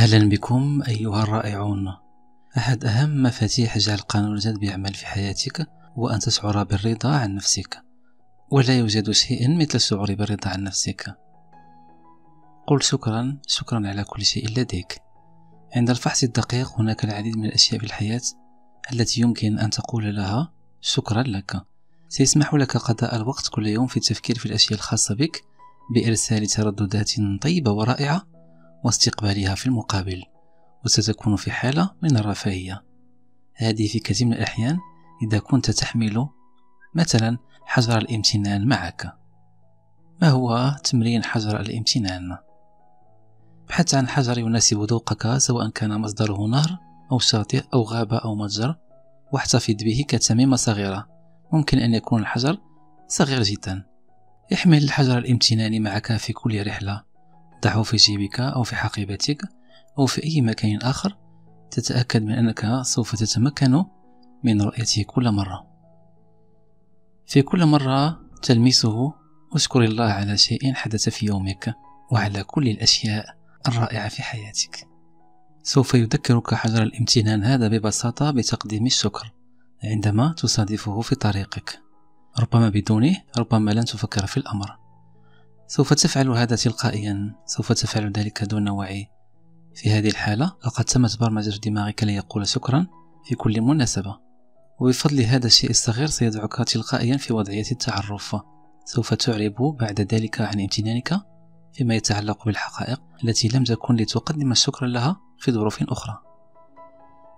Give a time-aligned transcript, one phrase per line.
[0.00, 1.94] أهلا بكم أيها الرائعون.
[2.56, 5.66] أحد أهم مفاتيح جعل قانون الجذب يعمل في حياتك
[5.98, 7.82] هو أن تشعر بالرضا عن نفسك.
[8.50, 11.16] ولا يوجد شيء مثل الشعور بالرضا عن نفسك.
[12.66, 14.98] قل شكرا شكرا على كل شيء لديك.
[15.76, 18.22] عند الفحص الدقيق هناك العديد من الأشياء في الحياة
[18.92, 21.62] التي يمكن أن تقول لها شكرا لك.
[22.08, 25.44] سيسمح لك قضاء الوقت كل يوم في التفكير في الأشياء الخاصة بك
[25.94, 28.39] بإرسال ترددات طيبة ورائعة.
[28.84, 30.22] واستقبالها في المقابل
[30.84, 32.84] وستكون في حالة من الرفاهية.
[33.54, 34.78] هذه في كثير من الأحيان
[35.22, 36.28] إذا كنت تحمل
[36.94, 39.12] مثلا حجر الامتنان معك.
[40.22, 42.38] ما هو تمرين حجر الامتنان؟
[43.66, 46.78] ابحث عن حجر يناسب ذوقك سواء كان مصدره نهر
[47.12, 48.76] أو شاطئ أو غابة أو متجر
[49.32, 51.08] واحتفظ به كتميمة صغيرة.
[51.52, 52.58] ممكن أن يكون الحجر
[53.08, 53.86] صغير جدا.
[54.52, 57.09] احمل الحجر الامتنان معك في كل رحلة.
[57.62, 59.42] ضعه في جيبك أو في حقيبتك
[59.98, 61.16] أو في أي مكان آخر
[61.70, 63.84] تتأكد من أنك سوف تتمكن
[64.44, 65.66] من رؤيته كل مرة.
[67.26, 69.12] في كل مرة تلمسه
[69.52, 71.74] اشكر الله على شيء حدث في يومك
[72.12, 73.36] وعلى كل الأشياء
[73.68, 74.88] الرائعة في حياتك.
[75.62, 79.32] سوف يذكرك حجر الامتنان هذا ببساطة بتقديم الشكر
[79.84, 81.80] عندما تصادفه في طريقك.
[82.40, 84.76] ربما بدونه ربما لن تفكر في الأمر.
[85.70, 87.34] سوف تفعل هذا تلقائيا.
[87.46, 89.08] سوف تفعل ذلك دون وعي.
[89.74, 92.86] في هذه الحالة لقد تمت برمجة دماغك ليقول شكرا
[93.24, 94.18] في كل مناسبة.
[94.80, 98.36] وبفضل هذا الشيء الصغير سيدعك تلقائيا في وضعية التعرف.
[98.84, 101.20] سوف تعرب بعد ذلك عن امتنانك
[101.72, 106.18] فيما يتعلق بالحقائق التي لم تكن لتقدم الشكر لها في ظروف أخرى.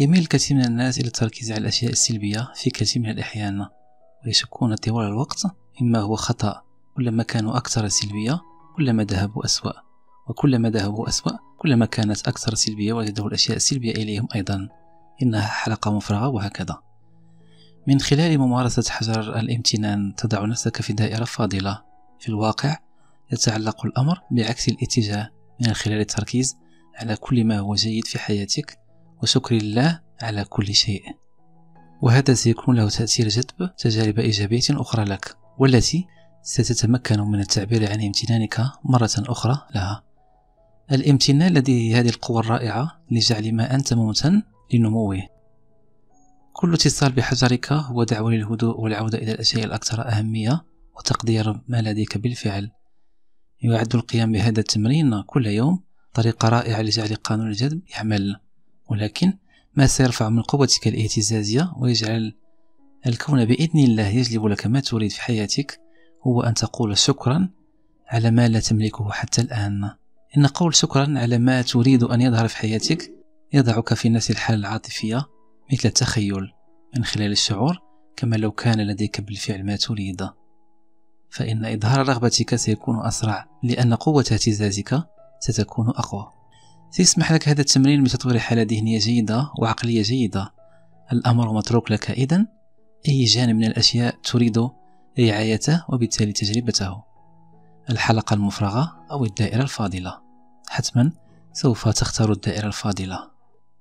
[0.00, 3.66] يميل الكثير من الناس إلى التركيز على الأشياء السلبية في كثير من الأحيان
[4.26, 5.42] ويشكون طوال الوقت
[5.80, 6.63] مما هو خطأ
[6.96, 8.40] كلما كانوا أكثر سلبية
[8.76, 9.72] كلما ذهبوا أسوأ.
[10.26, 14.68] وكلما ذهبوا أسوأ كلما كانت أكثر سلبية وجدوا الأشياء السلبية إليهم أيضا.
[15.22, 16.82] إنها حلقة مفرغة وهكذا.
[17.86, 21.82] من خلال ممارسة حجر الامتنان تضع نفسك في دائرة فاضلة.
[22.20, 22.76] في الواقع
[23.32, 25.30] يتعلق الأمر بعكس الاتجاه
[25.60, 26.56] من خلال التركيز
[26.96, 28.78] على كل ما هو جيد في حياتك
[29.22, 31.02] وشكر الله على كل شيء.
[32.02, 36.06] وهذا سيكون له تأثير جذب تجارب إيجابية أخرى لك والتي
[36.46, 40.02] ستتمكن من التعبير عن امتنانك مرة أخرى لها.
[40.92, 44.42] الامتنان لديه هذه القوة الرائعة لجعل ما أنت ممتن
[44.74, 45.22] لنموه.
[46.52, 50.64] كل اتصال بحجرك هو دعوة للهدوء والعودة إلى الأشياء الأكثر أهمية
[50.96, 52.70] وتقدير ما لديك بالفعل.
[53.60, 55.82] يعد القيام بهذا التمرين كل يوم
[56.14, 58.36] طريقة رائعة لجعل قانون الجذب يعمل.
[58.90, 59.32] ولكن
[59.74, 62.34] ما سيرفع من قوتك الاهتزازية ويجعل
[63.06, 65.83] الكون بإذن الله يجلب لك ما تريد في حياتك
[66.26, 67.48] هو أن تقول شكرا
[68.08, 69.90] على ما لا تملكه حتى الآن.
[70.36, 73.12] إن قول شكرا على ما تريد أن يظهر في حياتك
[73.52, 75.26] يضعك في نفس الحالة العاطفية
[75.72, 76.52] مثل التخيل
[76.96, 77.78] من خلال الشعور
[78.16, 80.28] كما لو كان لديك بالفعل ما تريد.
[81.30, 85.02] فإن إظهار رغبتك سيكون أسرع لأن قوة اهتزازك
[85.40, 86.30] ستكون أقوى.
[86.90, 90.52] سيسمح لك هذا التمرين بتطوير حالة ذهنية جيدة وعقلية جيدة.
[91.12, 92.46] الأمر متروك لك إذن.
[93.08, 94.68] أي جانب من الأشياء تريد
[95.18, 97.02] رعايته وبالتالي تجربته.
[97.90, 100.20] الحلقة المفرغة أو الدائرة الفاضلة.
[100.68, 101.12] حتما
[101.52, 103.30] سوف تختار الدائرة الفاضلة.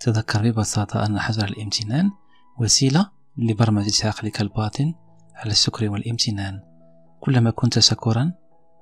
[0.00, 2.10] تذكر ببساطة أن حجر الامتنان
[2.58, 4.94] وسيلة لبرمجة عقلك الباطن
[5.34, 6.60] على الشكر والامتنان.
[7.20, 8.32] كلما كنت شكورا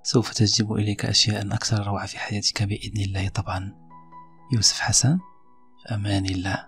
[0.02, 3.74] سوف تجلب إليك أشياء أكثر روعة في حياتك بإذن الله طبعا.
[4.52, 5.18] يوسف حسن
[5.82, 6.67] في أمان الله.